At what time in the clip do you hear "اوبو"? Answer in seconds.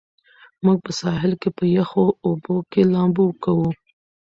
2.25-2.55